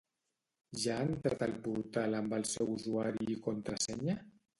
Ja 0.83 0.93
ha 1.01 1.03
entrat 1.07 1.43
al 1.47 1.53
portal 1.67 2.17
amb 2.21 2.33
el 2.39 2.47
seu 2.53 2.73
usuari 2.77 3.29
i 3.35 3.37
contrasenya? 3.49 4.17